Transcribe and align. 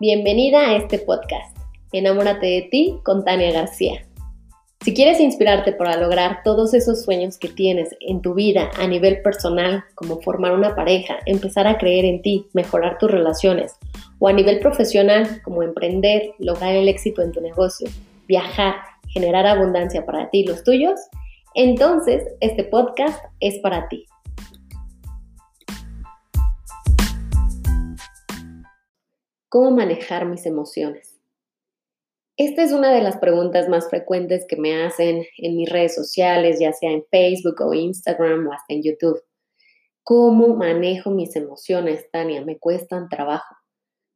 Bienvenida 0.00 0.70
a 0.70 0.76
este 0.76 0.98
podcast, 0.98 1.56
Enamórate 1.92 2.46
de 2.46 2.62
ti 2.68 2.98
con 3.04 3.24
Tania 3.24 3.52
García. 3.52 4.04
Si 4.80 4.92
quieres 4.92 5.20
inspirarte 5.20 5.72
para 5.72 5.96
lograr 5.96 6.40
todos 6.42 6.74
esos 6.74 7.04
sueños 7.04 7.38
que 7.38 7.46
tienes 7.46 7.90
en 8.00 8.20
tu 8.20 8.34
vida 8.34 8.72
a 8.76 8.88
nivel 8.88 9.22
personal, 9.22 9.84
como 9.94 10.20
formar 10.20 10.50
una 10.50 10.74
pareja, 10.74 11.18
empezar 11.26 11.68
a 11.68 11.78
creer 11.78 12.06
en 12.06 12.22
ti, 12.22 12.48
mejorar 12.54 12.98
tus 12.98 13.08
relaciones, 13.08 13.76
o 14.18 14.26
a 14.26 14.32
nivel 14.32 14.58
profesional, 14.58 15.40
como 15.44 15.62
emprender, 15.62 16.32
lograr 16.40 16.74
el 16.74 16.88
éxito 16.88 17.22
en 17.22 17.30
tu 17.30 17.40
negocio, 17.40 17.88
viajar, 18.26 18.74
generar 19.10 19.46
abundancia 19.46 20.04
para 20.04 20.28
ti 20.28 20.40
y 20.40 20.46
los 20.46 20.64
tuyos, 20.64 20.98
entonces 21.54 22.24
este 22.40 22.64
podcast 22.64 23.24
es 23.38 23.60
para 23.60 23.88
ti. 23.88 24.06
¿Cómo 29.54 29.70
manejar 29.70 30.26
mis 30.26 30.46
emociones? 30.46 31.20
Esta 32.36 32.64
es 32.64 32.72
una 32.72 32.92
de 32.92 33.00
las 33.00 33.18
preguntas 33.18 33.68
más 33.68 33.88
frecuentes 33.88 34.46
que 34.48 34.56
me 34.56 34.82
hacen 34.82 35.24
en 35.38 35.56
mis 35.56 35.70
redes 35.70 35.94
sociales, 35.94 36.58
ya 36.58 36.72
sea 36.72 36.90
en 36.90 37.04
Facebook 37.08 37.60
o 37.60 37.72
Instagram 37.72 38.48
o 38.48 38.52
hasta 38.52 38.74
en 38.74 38.82
YouTube. 38.82 39.22
¿Cómo 40.02 40.56
manejo 40.56 41.12
mis 41.12 41.36
emociones, 41.36 42.10
Tania? 42.10 42.44
Me 42.44 42.58
cuestan 42.58 43.08
trabajo. 43.08 43.54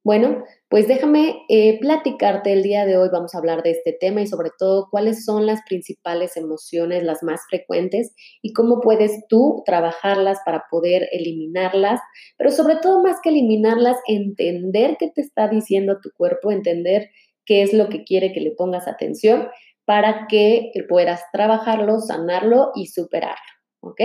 Bueno, 0.08 0.42
pues 0.70 0.88
déjame 0.88 1.44
eh, 1.50 1.78
platicarte 1.80 2.50
el 2.54 2.62
día 2.62 2.86
de 2.86 2.96
hoy. 2.96 3.10
Vamos 3.12 3.34
a 3.34 3.38
hablar 3.38 3.62
de 3.62 3.72
este 3.72 3.92
tema 3.92 4.22
y 4.22 4.26
sobre 4.26 4.48
todo 4.58 4.88
cuáles 4.90 5.26
son 5.26 5.44
las 5.44 5.60
principales 5.68 6.38
emociones, 6.38 7.04
las 7.04 7.22
más 7.22 7.42
frecuentes 7.46 8.14
y 8.40 8.54
cómo 8.54 8.80
puedes 8.80 9.26
tú 9.28 9.62
trabajarlas 9.66 10.38
para 10.46 10.64
poder 10.70 11.10
eliminarlas, 11.12 12.00
pero 12.38 12.50
sobre 12.50 12.76
todo 12.76 13.02
más 13.02 13.18
que 13.22 13.28
eliminarlas, 13.28 13.98
entender 14.06 14.96
qué 14.98 15.10
te 15.14 15.20
está 15.20 15.46
diciendo 15.46 15.98
tu 16.02 16.10
cuerpo, 16.16 16.52
entender 16.52 17.10
qué 17.44 17.60
es 17.60 17.74
lo 17.74 17.90
que 17.90 18.04
quiere 18.04 18.32
que 18.32 18.40
le 18.40 18.52
pongas 18.52 18.88
atención 18.88 19.48
para 19.84 20.26
que 20.26 20.72
puedas 20.88 21.20
trabajarlo, 21.34 21.98
sanarlo 21.98 22.70
y 22.74 22.86
superarlo. 22.86 23.36
¿Ok? 23.80 24.00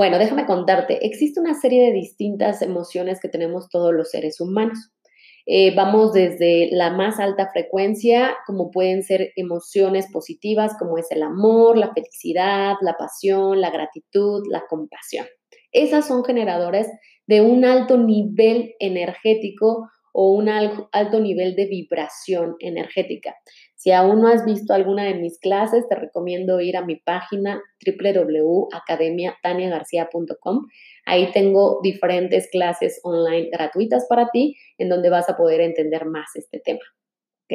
Bueno, 0.00 0.18
déjame 0.18 0.46
contarte, 0.46 1.04
existe 1.06 1.40
una 1.40 1.52
serie 1.52 1.84
de 1.84 1.92
distintas 1.92 2.62
emociones 2.62 3.20
que 3.20 3.28
tenemos 3.28 3.68
todos 3.68 3.92
los 3.92 4.08
seres 4.08 4.40
humanos. 4.40 4.78
Eh, 5.44 5.74
vamos 5.74 6.14
desde 6.14 6.70
la 6.72 6.90
más 6.90 7.20
alta 7.20 7.50
frecuencia, 7.52 8.34
como 8.46 8.70
pueden 8.70 9.02
ser 9.02 9.30
emociones 9.36 10.10
positivas, 10.10 10.74
como 10.78 10.96
es 10.96 11.10
el 11.10 11.22
amor, 11.22 11.76
la 11.76 11.92
felicidad, 11.92 12.76
la 12.80 12.96
pasión, 12.96 13.60
la 13.60 13.68
gratitud, 13.68 14.42
la 14.50 14.62
compasión. 14.70 15.26
Esas 15.70 16.08
son 16.08 16.24
generadores 16.24 16.88
de 17.26 17.42
un 17.42 17.66
alto 17.66 17.98
nivel 17.98 18.76
energético 18.80 19.90
o 20.14 20.32
un 20.32 20.48
alto 20.48 21.20
nivel 21.20 21.54
de 21.56 21.66
vibración 21.66 22.56
energética. 22.60 23.36
Si 23.80 23.90
aún 23.92 24.20
no 24.20 24.28
has 24.28 24.44
visto 24.44 24.74
alguna 24.74 25.04
de 25.04 25.14
mis 25.14 25.38
clases, 25.38 25.88
te 25.88 25.94
recomiendo 25.94 26.60
ir 26.60 26.76
a 26.76 26.84
mi 26.84 26.96
página 26.96 27.62
www.academiataniagarcia.com. 27.86 30.66
Ahí 31.06 31.32
tengo 31.32 31.80
diferentes 31.82 32.50
clases 32.50 33.00
online 33.04 33.48
gratuitas 33.50 34.04
para 34.06 34.28
ti 34.28 34.58
en 34.76 34.90
donde 34.90 35.08
vas 35.08 35.30
a 35.30 35.36
poder 35.38 35.62
entender 35.62 36.04
más 36.04 36.28
este 36.34 36.60
tema. 36.60 36.82
¿Ok? 37.44 37.54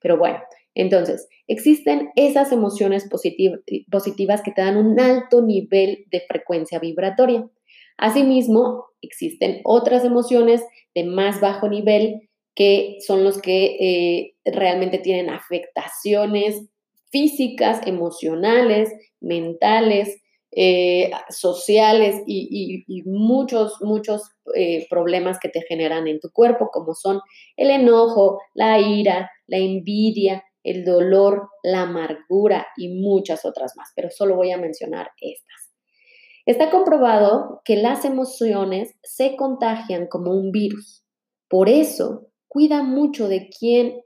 Pero 0.00 0.16
bueno, 0.16 0.38
entonces, 0.76 1.28
existen 1.48 2.10
esas 2.14 2.52
emociones 2.52 3.08
positivas 3.08 4.42
que 4.42 4.52
te 4.52 4.62
dan 4.62 4.76
un 4.76 5.00
alto 5.00 5.42
nivel 5.42 6.04
de 6.12 6.20
frecuencia 6.20 6.78
vibratoria. 6.78 7.50
Asimismo, 7.98 8.84
existen 9.02 9.60
otras 9.64 10.04
emociones 10.04 10.62
de 10.94 11.02
más 11.02 11.40
bajo 11.40 11.68
nivel 11.68 12.28
que 12.54 12.98
son 13.04 13.24
los 13.24 13.40
que 13.40 13.76
eh, 13.80 14.34
realmente 14.44 14.98
tienen 14.98 15.30
afectaciones 15.30 16.62
físicas, 17.10 17.86
emocionales, 17.86 18.92
mentales, 19.20 20.20
eh, 20.56 21.10
sociales 21.30 22.22
y, 22.26 22.84
muchos, 23.06 23.78
muchos 23.80 24.22
eh, 24.54 24.86
problemas 24.88 25.40
que 25.40 25.48
te 25.48 25.62
generan 25.62 26.06
en 26.06 26.20
tu 26.20 26.30
cuerpo, 26.30 26.70
como 26.72 26.94
son 26.94 27.20
el 27.56 27.70
enojo, 27.70 28.40
la 28.54 28.78
ira, 28.78 29.30
la 29.48 29.58
envidia, 29.58 30.44
el 30.62 30.84
dolor, 30.84 31.48
la 31.64 31.82
amargura 31.82 32.68
y 32.76 32.88
muchas 32.88 33.44
otras 33.44 33.74
más, 33.76 33.90
pero 33.96 34.10
solo 34.10 34.36
voy 34.36 34.52
a 34.52 34.58
mencionar 34.58 35.10
estas. 35.20 35.72
Está 36.46 36.70
comprobado 36.70 37.62
que 37.64 37.76
las 37.76 38.04
emociones 38.04 38.94
se 39.02 39.34
contagian 39.34 40.06
como 40.06 40.32
un 40.32 40.52
virus. 40.52 41.04
Por 41.48 41.68
eso, 41.68 42.28
Cuida 42.54 42.84
mucho 42.84 43.26
de 43.26 43.48
quién 43.48 44.00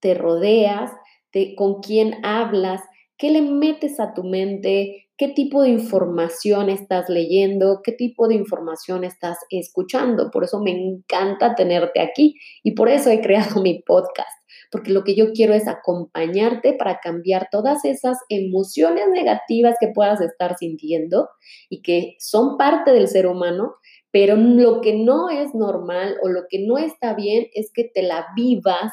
te 0.00 0.14
rodeas, 0.14 0.90
de 1.32 1.54
con 1.54 1.80
quién 1.80 2.16
hablas, 2.24 2.82
qué 3.16 3.30
le 3.30 3.42
metes 3.42 4.00
a 4.00 4.12
tu 4.12 4.24
mente, 4.24 5.08
qué 5.16 5.28
tipo 5.28 5.62
de 5.62 5.68
información 5.68 6.68
estás 6.68 7.08
leyendo, 7.08 7.80
qué 7.84 7.92
tipo 7.92 8.26
de 8.26 8.34
información 8.34 9.04
estás 9.04 9.38
escuchando. 9.50 10.32
Por 10.32 10.42
eso 10.42 10.60
me 10.60 10.72
encanta 10.72 11.54
tenerte 11.54 12.00
aquí 12.00 12.34
y 12.64 12.72
por 12.72 12.88
eso 12.88 13.08
he 13.08 13.20
creado 13.20 13.62
mi 13.62 13.84
podcast, 13.84 14.36
porque 14.72 14.90
lo 14.90 15.04
que 15.04 15.14
yo 15.14 15.30
quiero 15.30 15.54
es 15.54 15.68
acompañarte 15.68 16.72
para 16.72 16.98
cambiar 16.98 17.50
todas 17.52 17.84
esas 17.84 18.18
emociones 18.28 19.06
negativas 19.12 19.76
que 19.78 19.92
puedas 19.94 20.20
estar 20.20 20.56
sintiendo 20.58 21.28
y 21.68 21.82
que 21.82 22.16
son 22.18 22.58
parte 22.58 22.90
del 22.90 23.06
ser 23.06 23.28
humano, 23.28 23.76
pero 24.12 24.36
lo 24.36 24.80
que 24.82 24.94
no 24.94 25.30
es 25.30 25.54
normal 25.54 26.16
o 26.22 26.28
lo 26.28 26.42
que 26.48 26.60
no 26.60 26.78
está 26.78 27.14
bien 27.14 27.48
es 27.54 27.72
que 27.74 27.84
te 27.84 28.02
la 28.02 28.28
vivas 28.36 28.92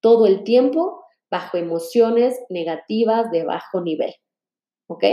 todo 0.00 0.26
el 0.26 0.42
tiempo 0.44 1.04
bajo 1.30 1.58
emociones 1.58 2.40
negativas 2.48 3.30
de 3.30 3.44
bajo 3.44 3.80
nivel. 3.82 4.14
¿Ok? 4.88 5.04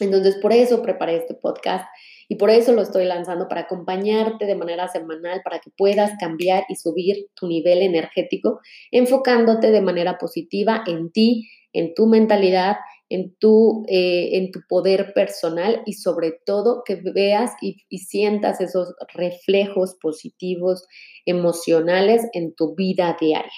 Entonces, 0.00 0.36
por 0.36 0.52
eso 0.52 0.82
preparé 0.82 1.16
este 1.16 1.34
podcast 1.34 1.86
y 2.28 2.36
por 2.36 2.48
eso 2.48 2.72
lo 2.72 2.80
estoy 2.80 3.04
lanzando 3.04 3.48
para 3.48 3.62
acompañarte 3.62 4.46
de 4.46 4.54
manera 4.54 4.88
semanal 4.88 5.42
para 5.44 5.58
que 5.58 5.70
puedas 5.76 6.12
cambiar 6.18 6.64
y 6.68 6.76
subir 6.76 7.26
tu 7.34 7.46
nivel 7.46 7.82
energético, 7.82 8.60
enfocándote 8.90 9.70
de 9.70 9.82
manera 9.82 10.16
positiva 10.16 10.82
en 10.86 11.10
ti, 11.12 11.50
en 11.72 11.92
tu 11.92 12.06
mentalidad 12.06 12.76
en 13.10 13.34
tu, 13.36 13.84
eh, 13.88 14.38
en 14.38 14.52
tu 14.52 14.60
poder 14.68 15.12
personal 15.12 15.82
y 15.84 15.94
sobre 15.94 16.32
todo 16.46 16.82
que 16.86 16.94
veas 16.94 17.52
y, 17.60 17.84
sientas 17.98 18.60
esos 18.60 18.94
reflejos 19.12 19.96
positivos 20.00 20.86
emocionales 21.26 22.22
en 22.32 22.54
tu 22.54 22.74
vida 22.74 23.16
diaria. 23.20 23.50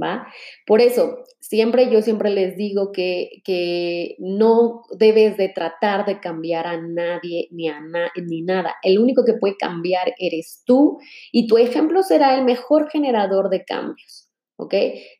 ¿Va? 0.00 0.26
Por 0.66 0.80
eso, 0.80 1.24
siempre 1.40 1.90
yo 1.90 2.00
siempre 2.00 2.30
les 2.30 2.56
digo 2.56 2.90
que, 2.90 3.42
que 3.44 4.16
no 4.18 4.82
debes 4.96 5.36
de 5.36 5.50
tratar 5.50 6.06
de 6.06 6.20
cambiar 6.20 6.66
a 6.66 6.80
nadie 6.80 7.48
ni 7.50 7.68
a 7.68 7.80
ni 8.16 8.40
nada. 8.40 8.76
El 8.82 8.98
único 8.98 9.24
que 9.24 9.34
puede 9.34 9.56
cambiar 9.58 10.14
eres 10.18 10.62
tú 10.64 10.98
y 11.32 11.46
tu 11.48 11.58
ejemplo 11.58 12.02
será 12.02 12.38
el 12.38 12.44
mejor 12.44 12.88
generador 12.88 13.50
de 13.50 13.64
cambios. 13.64 14.29
¿Ok? 14.60 14.74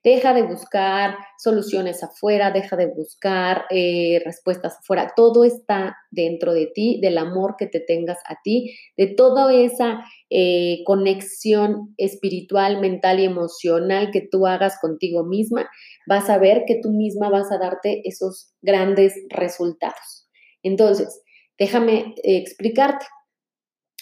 Deja 0.04 0.34
de 0.34 0.42
buscar 0.42 1.16
soluciones 1.38 2.02
afuera, 2.02 2.50
deja 2.50 2.76
de 2.76 2.86
buscar 2.86 3.64
eh, 3.70 4.20
respuestas 4.24 4.78
afuera. 4.78 5.12
Todo 5.16 5.44
está 5.44 5.96
dentro 6.10 6.52
de 6.52 6.66
ti, 6.66 7.00
del 7.00 7.16
amor 7.16 7.54
que 7.58 7.66
te 7.66 7.80
tengas 7.80 8.18
a 8.26 8.36
ti, 8.44 8.76
de 8.98 9.06
toda 9.06 9.52
esa 9.54 10.04
eh, 10.28 10.82
conexión 10.84 11.94
espiritual, 11.96 12.80
mental 12.80 13.20
y 13.20 13.24
emocional 13.24 14.10
que 14.12 14.20
tú 14.30 14.46
hagas 14.46 14.78
contigo 14.78 15.24
misma. 15.24 15.70
Vas 16.06 16.28
a 16.28 16.38
ver 16.38 16.64
que 16.66 16.78
tú 16.82 16.90
misma 16.90 17.30
vas 17.30 17.50
a 17.50 17.58
darte 17.58 18.02
esos 18.04 18.52
grandes 18.60 19.14
resultados. 19.30 20.28
Entonces, 20.62 21.22
déjame 21.58 22.14
eh, 22.22 22.36
explicarte. 22.36 23.06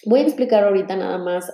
Voy 0.04 0.20
a 0.20 0.24
explicar 0.24 0.64
ahorita 0.64 0.96
nada 0.96 1.18
más 1.18 1.52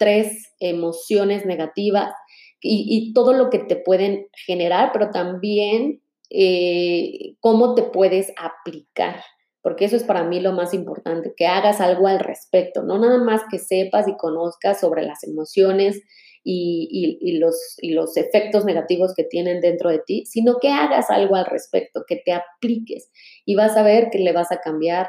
tres 0.00 0.52
emociones 0.58 1.46
negativas 1.46 2.12
y, 2.60 3.12
todo 3.14 3.32
lo 3.32 3.50
que 3.50 3.58
te 3.58 3.76
pueden 3.76 4.26
generar, 4.46 4.90
pero 4.92 5.10
también 5.10 6.02
eh, 6.30 7.34
cómo 7.40 7.74
te 7.74 7.82
puedes 7.82 8.32
aplicar, 8.36 9.22
porque 9.62 9.84
eso 9.84 9.96
es 9.96 10.04
para 10.04 10.24
mí 10.24 10.40
lo 10.40 10.52
más 10.52 10.74
importante, 10.74 11.34
que 11.36 11.46
hagas 11.46 11.80
algo 11.80 12.06
al 12.06 12.20
respecto, 12.20 12.82
no 12.82 12.98
nada 12.98 13.18
más 13.18 13.42
que 13.50 13.58
sepas 13.58 14.08
y 14.08 14.16
conozcas 14.16 14.80
sobre 14.80 15.02
las 15.02 15.24
emociones 15.24 16.00
y, 16.42 17.18
y, 17.20 17.38
los, 17.38 17.76
y 17.78 17.92
los 17.92 18.16
efectos 18.16 18.64
negativos 18.64 19.14
que 19.14 19.24
tienen 19.24 19.60
dentro 19.60 19.90
de 19.90 20.00
ti, 20.06 20.24
sino 20.26 20.58
que 20.58 20.68
hagas 20.68 21.10
algo 21.10 21.36
al 21.36 21.46
respecto, 21.46 22.04
que 22.06 22.16
te 22.16 22.32
apliques 22.32 23.10
y 23.44 23.56
vas 23.56 23.76
a 23.76 23.82
ver 23.82 24.08
que 24.10 24.18
le 24.18 24.32
vas 24.32 24.50
a 24.50 24.60
cambiar 24.60 25.08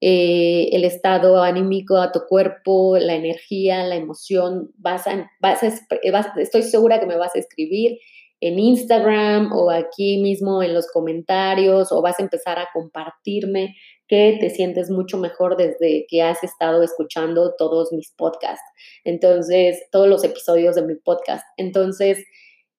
eh, 0.00 0.70
el 0.72 0.84
estado 0.84 1.42
anímico 1.42 1.96
a 1.98 2.12
tu 2.12 2.20
cuerpo, 2.28 2.96
la 2.98 3.14
energía, 3.14 3.84
la 3.84 3.96
emoción. 3.96 4.70
Vas 4.78 5.06
a, 5.06 5.30
vas 5.40 5.62
estoy 6.36 6.62
segura 6.62 7.00
que 7.00 7.06
me 7.06 7.16
vas 7.16 7.34
a 7.34 7.38
escribir 7.38 7.98
en 8.40 8.58
Instagram 8.58 9.52
o 9.52 9.70
aquí 9.70 10.22
mismo 10.22 10.62
en 10.62 10.72
los 10.72 10.86
comentarios 10.86 11.92
o 11.92 12.00
vas 12.00 12.18
a 12.18 12.22
empezar 12.22 12.58
a 12.58 12.68
compartirme 12.72 13.76
que 14.08 14.38
te 14.40 14.50
sientes 14.50 14.90
mucho 14.90 15.18
mejor 15.18 15.56
desde 15.56 16.06
que 16.08 16.22
has 16.22 16.42
estado 16.42 16.82
escuchando 16.82 17.54
todos 17.56 17.92
mis 17.92 18.12
podcasts. 18.16 18.64
Entonces, 19.04 19.84
todos 19.92 20.08
los 20.08 20.24
episodios 20.24 20.74
de 20.74 20.82
mi 20.82 20.96
podcast. 20.96 21.44
Entonces, 21.56 22.24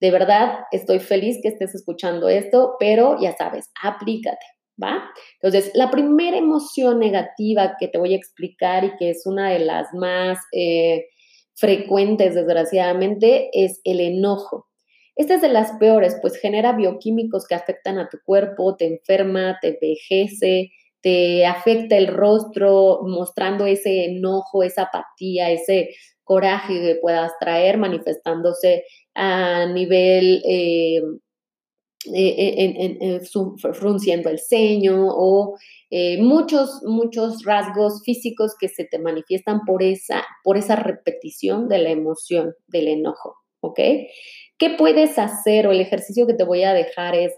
de 0.00 0.10
verdad, 0.10 0.58
estoy 0.72 0.98
feliz 0.98 1.38
que 1.40 1.48
estés 1.48 1.74
escuchando 1.74 2.28
esto, 2.28 2.74
pero 2.78 3.16
ya 3.20 3.34
sabes, 3.36 3.70
aplícate. 3.82 4.44
¿Va? 4.80 5.10
Entonces, 5.40 5.70
la 5.74 5.90
primera 5.90 6.36
emoción 6.36 6.98
negativa 6.98 7.76
que 7.78 7.88
te 7.88 7.98
voy 7.98 8.14
a 8.14 8.16
explicar 8.16 8.84
y 8.84 8.96
que 8.96 9.10
es 9.10 9.26
una 9.26 9.50
de 9.50 9.58
las 9.60 9.92
más 9.94 10.38
eh, 10.52 11.06
frecuentes, 11.54 12.34
desgraciadamente, 12.34 13.50
es 13.52 13.80
el 13.84 14.00
enojo. 14.00 14.66
Esta 15.14 15.34
es 15.34 15.42
de 15.42 15.48
las 15.48 15.72
peores, 15.78 16.16
pues 16.22 16.36
genera 16.36 16.72
bioquímicos 16.72 17.46
que 17.46 17.54
afectan 17.54 17.98
a 17.98 18.08
tu 18.08 18.18
cuerpo, 18.24 18.76
te 18.76 18.86
enferma, 18.86 19.58
te 19.60 19.68
envejece, 19.68 20.70
te 21.02 21.44
afecta 21.44 21.96
el 21.98 22.06
rostro, 22.06 23.00
mostrando 23.02 23.66
ese 23.66 24.06
enojo, 24.06 24.62
esa 24.62 24.84
apatía, 24.84 25.50
ese 25.50 25.90
coraje 26.24 26.74
que 26.80 26.98
puedas 27.02 27.32
traer, 27.40 27.76
manifestándose 27.76 28.84
a 29.14 29.66
nivel 29.66 30.42
eh, 30.48 31.02
eh, 32.12 32.98
en, 33.00 33.20
frunciendo 33.74 34.28
el 34.28 34.38
ceño 34.38 35.06
o 35.08 35.56
eh, 35.90 36.20
muchos, 36.20 36.80
muchos 36.84 37.44
rasgos 37.44 38.02
físicos 38.04 38.54
que 38.58 38.68
se 38.68 38.84
te 38.84 38.98
manifiestan 38.98 39.60
por 39.66 39.82
esa, 39.82 40.24
por 40.42 40.56
esa 40.56 40.74
repetición 40.76 41.68
de 41.68 41.78
la 41.78 41.90
emoción, 41.90 42.54
del 42.66 42.88
enojo, 42.88 43.36
¿ok? 43.60 43.78
¿Qué 44.58 44.70
puedes 44.76 45.18
hacer 45.18 45.66
o 45.66 45.72
el 45.72 45.80
ejercicio 45.80 46.26
que 46.26 46.34
te 46.34 46.44
voy 46.44 46.64
a 46.64 46.72
dejar 46.72 47.14
es, 47.14 47.32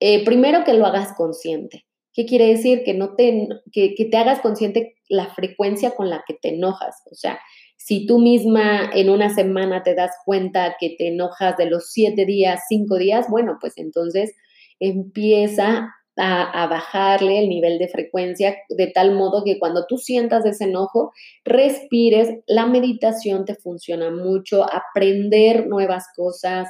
eh, 0.00 0.24
primero 0.24 0.62
que 0.64 0.74
lo 0.74 0.86
hagas 0.86 1.14
consciente. 1.16 1.86
¿Qué 2.12 2.26
quiere 2.26 2.46
decir? 2.46 2.82
Que, 2.84 2.94
no 2.94 3.14
te, 3.14 3.48
que, 3.72 3.94
que 3.94 4.04
te 4.06 4.16
hagas 4.16 4.40
consciente 4.40 4.96
la 5.08 5.34
frecuencia 5.34 5.94
con 5.94 6.10
la 6.10 6.24
que 6.26 6.34
te 6.34 6.50
enojas. 6.50 7.02
O 7.10 7.14
sea, 7.14 7.38
si 7.76 8.06
tú 8.06 8.18
misma 8.18 8.90
en 8.94 9.10
una 9.10 9.34
semana 9.34 9.82
te 9.82 9.94
das 9.94 10.12
cuenta 10.24 10.76
que 10.80 10.96
te 10.98 11.08
enojas 11.08 11.56
de 11.56 11.66
los 11.66 11.90
siete 11.92 12.26
días, 12.26 12.62
cinco 12.68 12.96
días, 12.96 13.26
bueno, 13.28 13.58
pues 13.60 13.74
entonces 13.76 14.34
empieza 14.80 15.96
a, 16.16 16.66
bajarle 16.66 17.40
el 17.40 17.48
nivel 17.48 17.78
de 17.78 17.88
frecuencia 17.88 18.56
de 18.70 18.86
tal 18.88 19.14
modo 19.14 19.44
que 19.44 19.58
cuando 19.58 19.86
tú 19.86 19.98
sientas 19.98 20.44
ese 20.46 20.64
enojo, 20.64 21.12
respires. 21.44 22.30
La 22.46 22.66
meditación 22.66 23.44
te 23.44 23.54
funciona 23.54 24.10
mucho, 24.10 24.64
aprender 24.64 25.66
nuevas 25.66 26.06
cosas, 26.16 26.68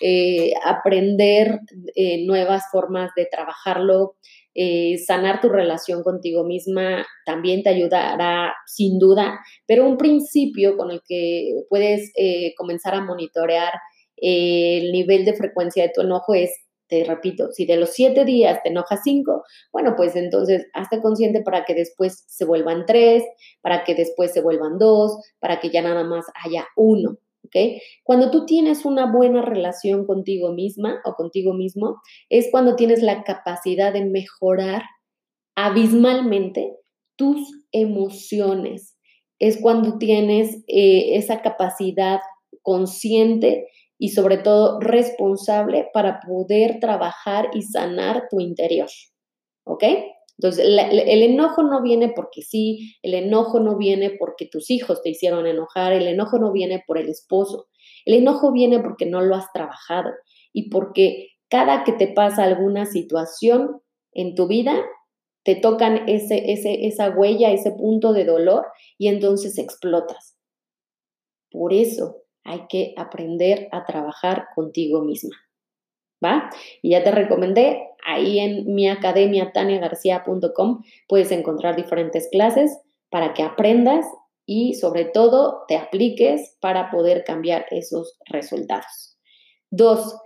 eh, 0.00 0.52
aprender 0.64 1.60
eh, 1.96 2.24
nuevas 2.24 2.64
formas 2.70 3.10
de 3.16 3.26
trabajarlo. 3.26 4.16
Eh, 4.54 4.98
sanar 4.98 5.40
tu 5.40 5.48
relación 5.48 6.04
contigo 6.04 6.44
misma 6.44 7.04
también 7.26 7.64
te 7.64 7.70
ayudará 7.70 8.54
sin 8.66 8.98
duda, 9.00 9.40
pero 9.66 9.86
un 9.86 9.96
principio 9.96 10.76
con 10.76 10.92
el 10.92 11.00
que 11.06 11.50
puedes 11.68 12.12
eh, 12.16 12.54
comenzar 12.56 12.94
a 12.94 13.04
monitorear 13.04 13.72
eh, 14.16 14.78
el 14.78 14.92
nivel 14.92 15.24
de 15.24 15.34
frecuencia 15.34 15.82
de 15.82 15.92
tu 15.92 16.02
enojo 16.02 16.34
es, 16.34 16.50
te 16.86 17.02
repito, 17.04 17.50
si 17.50 17.66
de 17.66 17.76
los 17.76 17.90
siete 17.90 18.24
días 18.24 18.62
te 18.62 18.68
enojas 18.68 19.00
cinco, 19.02 19.42
bueno, 19.72 19.94
pues 19.96 20.14
entonces 20.16 20.66
hazte 20.72 21.00
consciente 21.00 21.42
para 21.42 21.64
que 21.64 21.74
después 21.74 22.24
se 22.28 22.44
vuelvan 22.44 22.84
tres, 22.86 23.24
para 23.60 23.84
que 23.84 23.94
después 23.94 24.32
se 24.32 24.40
vuelvan 24.40 24.78
dos, 24.78 25.16
para 25.40 25.58
que 25.60 25.70
ya 25.70 25.82
nada 25.82 26.04
más 26.04 26.26
haya 26.44 26.66
uno. 26.76 27.18
Cuando 28.02 28.30
tú 28.30 28.46
tienes 28.46 28.84
una 28.84 29.10
buena 29.10 29.42
relación 29.42 30.06
contigo 30.06 30.52
misma 30.52 31.00
o 31.04 31.14
contigo 31.14 31.54
mismo, 31.54 32.00
es 32.28 32.48
cuando 32.50 32.76
tienes 32.76 33.02
la 33.02 33.22
capacidad 33.24 33.92
de 33.92 34.04
mejorar 34.04 34.82
abismalmente 35.56 36.76
tus 37.16 37.38
emociones. 37.72 38.96
Es 39.38 39.60
cuando 39.60 39.98
tienes 39.98 40.64
eh, 40.66 41.16
esa 41.16 41.42
capacidad 41.42 42.20
consciente 42.62 43.68
y 43.98 44.10
sobre 44.10 44.38
todo 44.38 44.80
responsable 44.80 45.88
para 45.92 46.20
poder 46.20 46.80
trabajar 46.80 47.50
y 47.54 47.62
sanar 47.62 48.24
tu 48.30 48.40
interior. 48.40 48.88
¿Ok? 49.64 49.84
Entonces, 50.38 50.66
el 50.66 51.22
enojo 51.22 51.62
no 51.62 51.80
viene 51.82 52.12
porque 52.14 52.42
sí, 52.42 52.96
el 53.02 53.14
enojo 53.14 53.60
no 53.60 53.76
viene 53.76 54.10
porque 54.18 54.46
tus 54.46 54.70
hijos 54.70 55.00
te 55.02 55.10
hicieron 55.10 55.46
enojar, 55.46 55.92
el 55.92 56.08
enojo 56.08 56.38
no 56.38 56.50
viene 56.50 56.82
por 56.86 56.98
el 56.98 57.08
esposo, 57.08 57.68
el 58.04 58.14
enojo 58.14 58.52
viene 58.52 58.80
porque 58.80 59.06
no 59.06 59.20
lo 59.20 59.36
has 59.36 59.52
trabajado 59.52 60.10
y 60.52 60.70
porque 60.70 61.28
cada 61.48 61.84
que 61.84 61.92
te 61.92 62.08
pasa 62.08 62.42
alguna 62.42 62.84
situación 62.84 63.80
en 64.12 64.34
tu 64.34 64.48
vida, 64.48 64.74
te 65.44 65.54
tocan 65.54 66.08
ese, 66.08 66.52
ese, 66.52 66.86
esa 66.86 67.10
huella, 67.10 67.52
ese 67.52 67.70
punto 67.70 68.12
de 68.12 68.24
dolor 68.24 68.66
y 68.98 69.08
entonces 69.08 69.58
explotas. 69.58 70.36
Por 71.50 71.72
eso 71.72 72.22
hay 72.42 72.66
que 72.68 72.94
aprender 72.96 73.68
a 73.70 73.84
trabajar 73.84 74.46
contigo 74.54 75.02
misma. 75.02 75.36
Y 76.82 76.90
ya 76.90 77.02
te 77.02 77.10
recomendé 77.10 77.94
Ahí 78.04 78.38
en 78.38 78.74
mi 78.74 78.88
academia 78.88 79.50
taniagarcia.com 79.52 80.82
puedes 81.08 81.32
encontrar 81.32 81.74
diferentes 81.74 82.28
clases 82.30 82.78
para 83.10 83.32
que 83.32 83.42
aprendas 83.42 84.04
y 84.44 84.74
sobre 84.74 85.06
todo 85.06 85.62
te 85.68 85.76
apliques 85.76 86.58
para 86.60 86.90
poder 86.90 87.24
cambiar 87.24 87.64
esos 87.70 88.18
resultados. 88.26 89.16
Dos, 89.70 90.18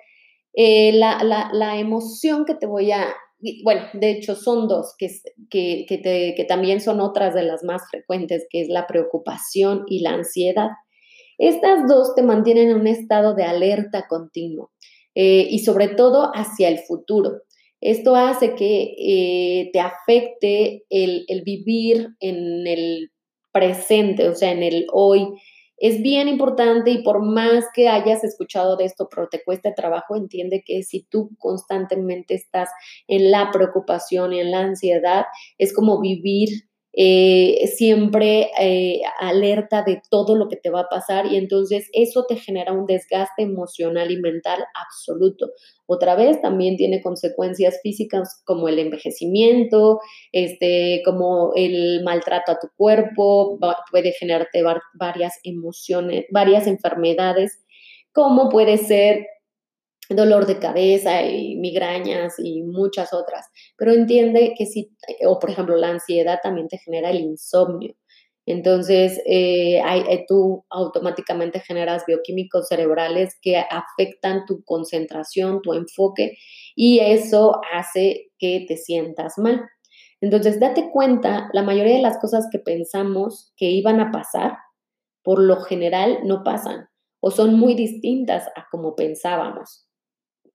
eh, 0.55 0.93
la, 0.93 1.79
emoción 1.79 2.45
que 2.45 2.57
te 2.57 2.67
voy 2.67 2.91
a, 2.91 3.15
bueno, 3.63 3.83
de 3.93 4.11
hecho 4.11 4.35
son 4.35 4.67
dos, 4.67 4.97
que, 4.99 5.09
que, 5.49 6.35
que 6.37 6.45
también 6.49 6.81
son 6.81 7.01
otras 7.01 7.33
de 7.33 7.45
las 7.45 7.63
más 7.63 7.83
frecuentes, 7.89 8.49
que 8.51 8.63
es 8.63 8.69
la 8.69 8.89
preocupación 8.89 9.85
y 9.87 10.01
la 10.01 10.11
ansiedad. 10.11 10.71
Estas 11.39 11.87
dos 11.87 12.17
te 12.17 12.25
mantienen 12.25 12.71
en 12.71 12.81
un 12.81 12.89
estado 12.89 13.37
de 13.37 13.45
alerta 13.45 14.09
continuo 14.09 14.73
eh, 15.21 15.49
y 15.51 15.59
sobre 15.59 15.89
todo 15.89 16.31
hacia 16.33 16.69
el 16.69 16.79
futuro. 16.79 17.43
Esto 17.81 18.15
hace 18.15 18.55
que 18.55 18.95
eh, 18.97 19.71
te 19.73 19.81
afecte 19.81 20.85
el, 20.91 21.27
vivir 21.45 22.11
en 22.21 22.69
el 22.69 23.11
presente, 23.51 24.29
o 24.29 24.37
sea, 24.37 24.53
en 24.53 24.63
el 24.63 24.87
hoy. 24.93 25.27
Es 25.77 26.03
bien 26.03 26.29
importante 26.29 26.93
y 26.93 27.03
por 27.03 27.21
más 27.21 27.65
que 27.75 27.89
hayas 27.89 28.23
escuchado 28.23 28.77
de 28.77 28.85
esto, 28.85 29.09
pero 29.13 29.29
te 29.29 29.43
cueste 29.43 29.73
trabajo, 29.73 30.15
entiende 30.15 30.63
que 30.65 30.85
si 30.85 31.03
tú 31.11 31.31
constantemente 31.39 32.35
estás 32.35 32.69
en 33.09 33.33
la 33.33 33.51
preocupación 33.51 34.33
y 34.35 34.39
en 34.39 34.53
la 34.53 34.61
ansiedad, 34.61 35.25
es 35.59 35.75
como 35.75 36.01
vivir 36.01 36.68
eh, 37.01 37.69
siempre 37.69 38.51
eh, 38.59 39.03
alerta 39.21 39.85
de 39.85 40.03
todo 40.11 40.35
lo 40.35 40.49
que 40.49 40.57
te 40.57 40.69
va 40.69 40.81
a 40.81 40.89
pasar 40.89 41.27
y 41.27 41.37
entonces 41.37 41.89
eso 41.93 42.25
te 42.29 42.35
genera 42.35 42.73
un 42.73 42.87
desgaste 42.87 43.43
emocional 43.43 44.11
y 44.11 44.17
mental 44.17 44.65
absoluto. 44.75 45.53
Otra 45.87 46.17
vez 46.17 46.43
también 46.43 46.77
tiene 46.77 47.01
consecuencias 47.01 47.79
físicas 47.85 48.43
como 48.45 48.69
el 48.69 48.81
envejecimiento, 48.81 50.01
este, 50.33 51.03
como 51.05 51.53
el 51.55 52.03
maltrato 52.03 52.51
a 52.51 52.59
tu 52.59 52.67
cuerpo, 52.77 53.61
puede 53.93 54.11
generarte 54.11 54.65
varias 54.99 55.39
emociones, 55.45 56.25
varias 56.33 56.67
enfermedades, 56.67 57.63
como 58.11 58.49
puede 58.49 58.77
ser 58.77 59.25
dolor 60.09 60.47
de 60.47 60.59
cabeza 60.59 61.23
y 61.23 61.57
migrañas 61.57 62.35
y 62.39 62.63
muchas 62.63 63.13
otras. 63.13 63.47
Pero 63.77 63.93
entiende 63.93 64.55
que 64.57 64.67
si, 64.67 64.91
o 65.27 65.39
por 65.39 65.51
ejemplo, 65.51 65.77
la 65.77 65.89
ansiedad 65.91 66.39
también 66.43 66.69
te 66.69 66.79
genera 66.79 67.11
el 67.11 67.21
insomnio. 67.21 67.95
Entonces, 68.47 69.21
eh, 69.27 69.79
eh, 69.79 70.25
tú 70.27 70.65
automáticamente 70.71 71.61
generas 71.61 72.07
bioquímicos 72.07 72.69
cerebrales 72.69 73.37
que 73.43 73.59
afectan 73.59 74.47
tu 74.47 74.65
concentración, 74.65 75.61
tu 75.61 75.75
enfoque, 75.75 76.39
y 76.75 77.01
eso 77.01 77.61
hace 77.75 78.31
que 78.39 78.65
te 78.67 78.79
sientas 78.79 79.35
mal. 79.37 79.69
Entonces, 80.23 80.59
date 80.61 80.91
cuenta, 80.91 81.51
la 81.53 81.63
mayoría 81.63 81.97
de 81.97 82.03
las 82.03 82.19
cosas 82.19 82.49
que 82.51 82.59
pensamos 82.59 83.53
que 83.57 83.67
iban 83.67 84.01
a 84.01 84.11
pasar, 84.11 84.57
por 85.23 85.41
lo 85.41 85.61
general 85.61 86.21
no 86.25 86.43
pasan 86.43 86.89
o 87.21 87.31
son 87.31 87.59
muy 87.59 87.75
distintas 87.75 88.47
a 88.57 88.67
como 88.71 88.95
pensábamos. 88.95 89.88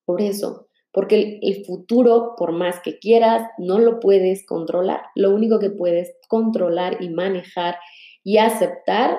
Por 0.05 0.21
eso, 0.21 0.67
porque 0.93 1.39
el, 1.41 1.65
futuro, 1.65 2.35
por 2.37 2.51
más 2.51 2.79
que 2.81 2.99
quieras, 2.99 3.49
no 3.57 3.79
lo 3.79 3.99
puedes 3.99 4.45
controlar. 4.45 5.01
Lo 5.15 5.33
único 5.33 5.59
que 5.59 5.71
puedes 5.71 6.15
controlar 6.29 7.01
y 7.01 7.09
manejar 7.09 7.77
y 8.23 8.37
aceptar 8.37 9.17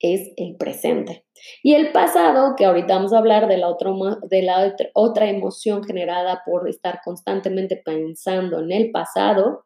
es 0.00 0.32
el 0.36 0.56
presente. 0.56 1.24
Y 1.62 1.74
el 1.74 1.92
pasado, 1.92 2.54
que 2.56 2.64
ahorita 2.64 2.96
vamos 2.96 3.12
a 3.12 3.18
hablar 3.18 3.46
de 3.46 3.58
la, 3.58 3.74
de 4.28 4.42
la 4.42 4.74
otra 4.92 5.30
emoción 5.30 5.84
generada 5.84 6.42
por 6.44 6.68
estar 6.68 7.00
constantemente 7.04 7.80
pensando 7.82 8.58
en 8.58 8.72
el 8.72 8.90
pasado, 8.90 9.64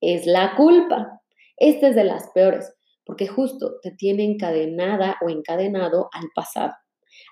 es 0.00 0.26
la 0.26 0.54
culpa. 0.56 1.20
Esta 1.58 1.88
es 1.88 1.96
de 1.96 2.04
las 2.04 2.30
peores, 2.30 2.74
porque 3.04 3.26
justo 3.26 3.74
te 3.82 3.90
tiene 3.90 4.24
encadenada 4.24 5.16
o 5.20 5.28
encadenado 5.28 6.08
al 6.12 6.28
pasado, 6.34 6.72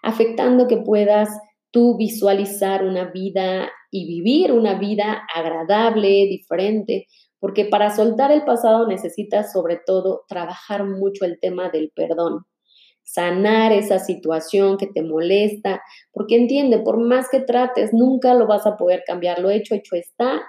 afectando 0.03 0.67
que 0.67 0.77
puedas 0.77 1.31
tú 1.77 1.95
visualizar 1.99 2.87
una 2.87 3.11
vida 3.11 3.71
y 3.91 4.07
vivir 4.07 4.51
una 4.51 4.79
vida 4.79 5.27
agradable, 5.35 6.09
diferente, 6.27 7.07
porque 7.39 7.67
para 7.67 7.95
soltar 7.95 8.33
el 8.33 8.47
pasado 8.47 8.89
necesitas 8.89 9.53
sobre 9.53 9.79
todo 9.85 10.23
trabajar 10.27 10.87
mucho 10.87 11.27
el 11.27 11.39
tema 11.39 11.69
del 11.69 11.93
perdón 11.95 12.47
sanar 13.03 13.73
esa 13.73 13.99
situación 13.99 14.79
que 14.79 14.87
te 14.87 15.03
molesta, 15.03 15.83
porque 16.13 16.37
entiende, 16.37 16.79
por 16.79 16.99
más 16.99 17.29
que 17.31 17.41
trates, 17.41 17.93
nunca 17.93 18.35
lo 18.35 18.47
vas 18.47 18.67
a 18.67 18.77
poder 18.77 19.05
cambiar, 19.07 19.39
lo 19.39 19.51
hecho, 19.51 19.75
hecho 19.75 19.97
está, 19.97 20.43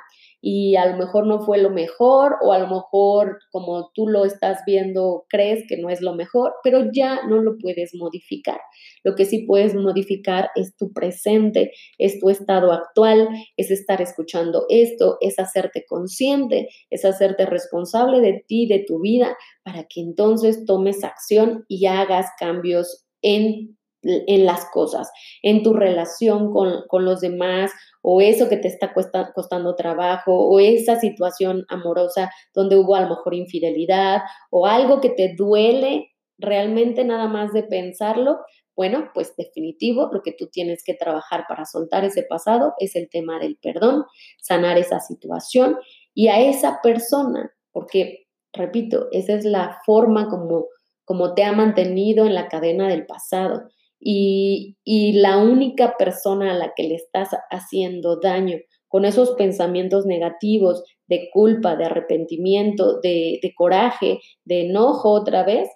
y 0.50 0.78
a 0.78 0.86
lo 0.86 0.96
mejor 0.96 1.28
no 1.28 1.42
fue 1.42 1.58
lo 1.58 1.70
mejor 1.70 2.38
o 2.42 2.54
a 2.54 2.60
lo 2.60 2.68
mejor 2.68 3.38
como 3.52 3.92
tú 3.94 4.08
lo 4.08 4.24
estás 4.24 4.60
viendo 4.66 5.26
crees 5.28 5.66
que 5.68 5.76
no 5.76 5.90
es 5.90 6.00
lo 6.00 6.16
mejor, 6.16 6.54
pero 6.64 6.90
ya 6.94 7.28
no 7.28 7.42
lo 7.42 7.58
puedes 7.58 7.94
modificar. 7.94 8.58
Lo 9.04 9.14
que 9.16 9.26
sí 9.26 9.46
puedes 9.46 9.76
modificar 9.76 10.50
es 10.56 10.74
tu 10.78 10.94
presente, 10.94 11.74
es 11.98 12.18
tu 12.22 12.30
estado 12.30 12.72
actual, 12.72 13.28
es 13.58 13.72
estar 13.72 14.02
escuchando 14.02 14.66
esto, 14.70 15.18
es 15.20 15.38
hacerte 15.38 15.84
consciente, 15.86 16.70
es 16.90 17.04
hacerte 17.04 17.46
responsable 17.46 18.22
de 18.22 18.46
ti, 18.48 18.68
de 18.68 18.86
tu 18.88 19.02
vida, 19.02 19.36
para 19.64 19.84
que 19.84 20.00
entonces 20.00 20.64
tomes 20.64 21.04
acción 21.04 21.66
y 21.68 21.88
hagas 21.88 22.28
cambios 22.40 23.06
en 23.22 23.77
en 24.04 24.46
las 24.46 24.66
cosas, 24.72 25.12
en 25.42 25.64
tu 25.64 25.74
relación 25.74 26.52
con, 26.52 26.84
con 26.88 27.04
los 27.04 27.22
demás 27.22 27.72
o 28.02 28.22
eso 28.22 28.48
que 28.48 28.58
te 28.58 28.70
está 28.70 28.94
costando 29.34 29.76
trabajo, 29.76 30.32
o 30.34 30.60
esa 30.62 30.98
situación 30.98 31.66
amorosa 31.68 32.32
donde 32.54 32.78
hubo 32.78 32.96
a 32.96 33.02
lo 33.02 33.10
mejor 33.10 33.34
infidelidad, 33.34 34.22
o 34.50 34.66
algo 34.66 35.02
que 35.02 35.10
te 35.10 35.36
duele 35.36 36.12
realmente 36.38 37.04
nada 37.04 37.28
más 37.28 37.52
de 37.52 37.64
pensarlo, 37.64 38.38
bueno, 38.78 39.10
pues 39.14 39.36
definitivo, 39.36 40.10
lo 40.14 40.22
que 40.22 40.32
tú 40.32 40.48
tienes 40.48 40.84
que 40.86 40.94
trabajar 40.94 41.46
para 41.50 41.66
soltar 41.66 42.06
ese 42.06 42.24
pasado 42.24 42.76
es 42.80 42.96
el 42.96 43.10
tema 43.10 43.40
del 43.40 43.58
perdón, 43.62 44.06
sanar 44.40 44.78
esa 44.78 45.00
situación 45.00 45.78
y 46.14 46.30
a 46.30 46.40
esa 46.40 46.80
persona, 46.82 47.52
porque, 47.74 48.28
repito, 48.54 49.08
esa 49.12 49.34
es 49.34 49.44
la 49.44 49.80
forma 49.86 50.30
como, 50.30 50.68
como 51.04 51.34
te 51.34 51.44
ha 51.44 51.52
mantenido 51.52 52.26
en 52.26 52.36
la 52.36 52.48
cadena 52.48 52.88
del 52.88 53.06
pasado 53.06 53.68
y, 54.00 54.76
la 55.14 55.38
única 55.38 55.96
persona 55.98 56.52
a 56.52 56.56
la 56.56 56.74
que 56.76 56.84
le 56.84 56.96
estás 56.96 57.30
haciendo 57.50 58.20
daño 58.20 58.58
con 58.88 59.06
esos 59.06 59.32
pensamientos 59.32 60.06
negativos 60.06 60.84
de 61.08 61.30
culpa, 61.32 61.76
de 61.76 61.86
arrepentimiento, 61.86 63.00
de, 63.02 63.40
coraje, 63.56 64.20
de 64.46 64.68
enojo 64.68 65.12
otra 65.12 65.44
vez, 65.44 65.70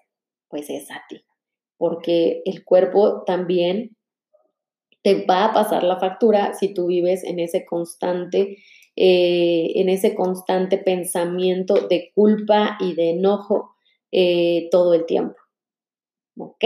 pues 0.47 0.69
es 0.69 0.89
a 0.91 1.03
ti, 1.09 1.23
porque 1.77 2.41
el 2.45 2.63
cuerpo 2.63 3.23
también 3.25 3.97
te 5.03 5.25
va 5.25 5.45
a 5.45 5.53
pasar 5.53 5.83
la 5.83 5.99
factura 5.99 6.53
si 6.53 6.73
tú 6.73 6.87
vives 6.87 7.23
en 7.23 7.39
ese 7.39 7.65
constante, 7.65 8.57
eh, 8.95 9.71
en 9.75 9.89
ese 9.89 10.13
constante 10.13 10.77
pensamiento 10.77 11.87
de 11.87 12.11
culpa 12.13 12.77
y 12.79 12.93
de 12.93 13.11
enojo 13.11 13.71
eh, 14.11 14.67
todo 14.71 14.93
el 14.93 15.05
tiempo. 15.05 15.35
¿Ok? 16.37 16.63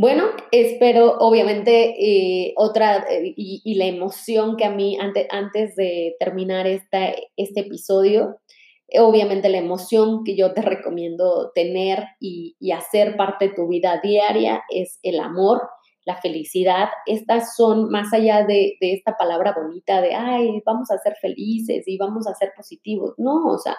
Bueno, 0.00 0.24
espero 0.50 1.18
obviamente 1.18 1.94
eh, 1.98 2.54
otra 2.56 3.04
eh, 3.10 3.34
y, 3.36 3.74
la 3.74 3.84
emoción 3.84 4.56
que 4.56 4.64
a 4.64 4.70
mí 4.70 4.96
antes 4.98 5.76
de 5.76 6.16
terminar 6.18 6.66
este 6.66 7.28
episodio, 7.36 8.38
obviamente 8.98 9.50
la 9.50 9.58
emoción 9.58 10.24
que 10.24 10.36
yo 10.36 10.54
te 10.54 10.62
recomiendo 10.62 11.52
tener 11.54 12.02
y, 12.18 12.56
hacer 12.72 13.18
parte 13.18 13.48
de 13.48 13.54
tu 13.54 13.68
vida 13.68 14.00
diaria 14.02 14.62
es 14.70 15.00
el 15.02 15.20
amor, 15.20 15.60
la 16.06 16.16
felicidad. 16.16 16.88
Estas 17.04 17.54
son 17.54 17.90
más 17.90 18.10
allá 18.14 18.46
de, 18.46 18.78
esta 18.80 19.18
palabra 19.18 19.54
bonita 19.54 20.00
de, 20.00 20.14
ay, 20.14 20.62
vamos 20.64 20.90
a 20.90 20.96
ser 20.96 21.14
felices 21.20 21.86
y 21.86 21.98
vamos 21.98 22.26
a 22.26 22.34
ser 22.34 22.52
positivos. 22.56 23.12
No, 23.18 23.48
o 23.48 23.58
sea, 23.58 23.76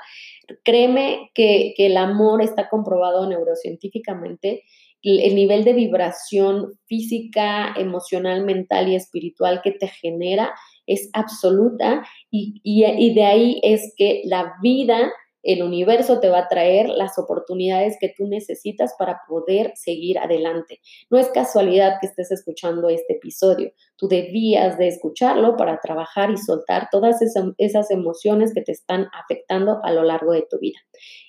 créeme 0.63 1.31
que, 1.33 1.73
que 1.75 1.87
el 1.87 1.97
amor 1.97 2.43
está 2.43 2.69
comprobado 2.69 3.27
neurocientíficamente 3.27 4.61
el 5.03 5.36
nivel 5.36 5.63
de 5.63 5.74
vibración 5.74 6.79
física, 6.86 7.74
emocional, 7.77 8.46
mental 8.46 8.89
y 8.89 8.96
espiritual 8.96 9.62
que 9.63 9.72
te 9.72 9.88
genera 9.88 10.53
es 10.86 11.10
absoluta 11.13 12.03
y, 12.29 13.13
de 13.13 13.24
ahí 13.24 13.60
es 13.63 13.93
que 13.96 14.22
la 14.25 14.53
vida, 14.62 15.12
el 15.43 15.63
universo 15.63 16.20
te 16.20 16.29
va 16.29 16.39
a 16.39 16.48
traer 16.48 16.89
las 16.89 17.17
oportunidades 17.17 17.98
que 18.00 18.13
tú 18.15 18.27
necesitas 18.27 18.93
para 18.98 19.22
poder 19.27 19.72
seguir 19.75 20.20
adelante. 20.20 20.79
No 21.10 21.17
es 21.17 21.29
casualidad 21.29 21.98
que 22.00 22.08
estés 22.08 22.31
escuchando 22.31 22.89
este 22.89 23.13
episodio. 23.13 23.72
Tú 23.96 24.08
debías 24.08 24.77
de 24.77 24.88
escucharlo 24.88 25.55
para 25.58 25.79
trabajar 25.79 26.29
y 26.29 26.38
soltar 26.38 26.89
todas 26.91 27.22
esas, 27.22 27.46
esas 27.58 27.89
emociones 27.89 28.53
que 28.53 28.62
te 28.62 28.72
están 28.72 29.08
afectando 29.13 29.79
a 29.84 29.91
lo 29.91 30.03
largo 30.03 30.34
de 30.34 30.46
tu 30.48 30.60
vida. 30.60 30.79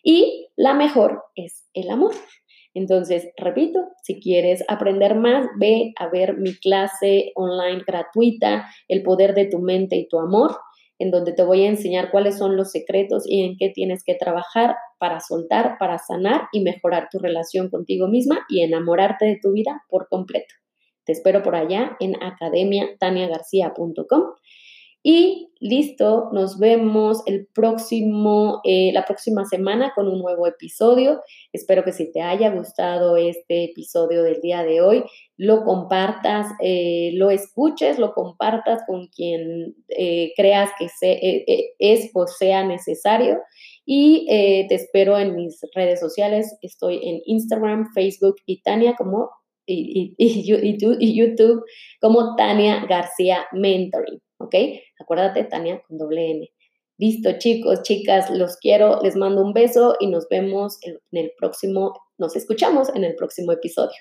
Y 0.03 0.49
la 0.57 0.75
mejor 0.75 1.23
es 1.35 1.69
el 1.73 1.89
amor. 1.91 2.13
Entonces, 2.75 3.29
repito, 3.37 3.81
si 4.03 4.21
quieres 4.21 4.65
aprender 4.69 5.15
más, 5.15 5.47
ve 5.59 5.93
a 5.99 6.09
ver 6.09 6.39
mi 6.39 6.55
clase 6.55 7.33
online 7.35 7.83
gratuita, 7.87 8.67
El 8.89 9.03
poder 9.03 9.35
de 9.35 9.47
tu 9.47 9.59
mente 9.59 9.97
y 9.97 10.09
tu 10.09 10.19
amor, 10.19 10.57
en 10.99 11.11
donde 11.11 11.33
te 11.33 11.43
voy 11.43 11.65
a 11.65 11.69
enseñar 11.69 12.11
cuáles 12.11 12.39
son 12.39 12.57
los 12.57 12.71
secretos 12.71 13.25
y 13.27 13.45
en 13.45 13.57
qué 13.59 13.71
tienes 13.71 14.05
que 14.05 14.15
trabajar 14.15 14.77
para 14.99 15.21
soltar, 15.21 15.77
para 15.79 15.99
sanar 15.99 16.49
y 16.53 16.63
mejorar 16.63 17.09
tu 17.11 17.19
relación 17.19 17.71
contigo 17.71 18.09
misma 18.09 18.41
y 18.49 18.63
enamorarte 18.63 19.27
de 19.27 19.39
tu 19.43 19.53
vida 19.53 19.83
por 19.89 20.09
completo. 20.09 20.55
Te 21.05 21.13
espero 21.13 21.43
por 21.43 21.57
allá 21.57 21.97
en 21.99 22.15
academiataniagarcia.com 22.23 24.23
y 25.05 25.53
listo, 25.59 26.31
nos 26.33 26.59
vemos 26.59 27.23
el 27.27 27.47
próximo, 27.47 28.61
eh, 28.63 28.93
la 28.93 29.05
próxima 29.05 29.45
semana 29.45 29.93
con 29.97 30.07
un 30.07 30.21
nuevo 30.21 30.47
episodio. 30.47 31.21
Espero 31.53 31.83
que 31.83 31.93
si 31.93 32.13
te 32.13 32.21
haya 32.21 32.51
gustado 32.51 33.17
este 33.17 33.65
episodio 33.65 34.23
del 34.23 34.41
día 34.41 34.63
de 34.63 34.81
hoy, 34.81 35.05
lo 35.37 35.65
compartas, 35.65 36.47
eh, 36.61 37.11
lo 37.15 37.31
escuches, 37.31 37.99
lo 37.99 38.13
compartas 38.13 38.83
con 38.87 39.09
quien 39.09 39.75
eh, 39.89 40.33
creas 40.37 40.71
que 40.79 40.87
es 41.79 42.11
o 42.15 42.27
sea 42.29 42.65
necesario. 42.65 43.39
Y 43.85 44.27
te 44.69 44.75
espero 44.77 45.19
en 45.19 45.35
mis 45.35 45.61
redes 45.75 45.99
sociales. 45.99 46.57
Estoy 46.63 47.01
en 47.03 47.21
Instagram, 47.25 47.93
Facebook 47.93 48.37
y 48.47 48.63
Tania 48.63 48.95
como 48.97 49.31
y, 49.67 50.15
y 50.19 51.15
YouTube 51.17 51.65
como 52.01 52.37
Tania 52.37 52.85
García 52.87 53.47
Mentoring. 53.53 54.21
¿Ok? 54.43 54.55
Acuérdate, 54.99 55.45
Tania, 55.45 55.83
con 55.87 55.99
doble 55.99 56.31
N. 56.31 56.53
Listo, 56.99 57.39
chicos, 57.39 57.83
chicas, 57.83 58.31
los 58.31 58.57
quiero, 58.59 59.01
les 59.03 59.17
mando 59.17 59.43
un 59.43 59.53
beso 59.53 59.97
y 59.99 60.07
nos 60.07 60.29
vemos 60.29 60.79
en 60.83 60.99
el 61.13 61.33
próximo, 61.39 61.95
nos 62.19 62.37
escuchamos 62.37 62.95
en 62.95 63.05
el 63.05 63.17
próximo 63.17 63.53
episodio. 63.53 63.97